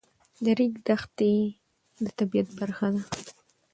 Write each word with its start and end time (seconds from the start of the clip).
د 0.43 0.45
ریګ 0.57 0.73
دښتې 0.87 1.33
د 2.03 2.05
طبیعت 2.17 2.47
برخه 2.59 2.87
ده. 2.93 3.01